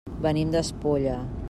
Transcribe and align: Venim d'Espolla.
Venim 0.23 0.55
d'Espolla. 0.55 1.19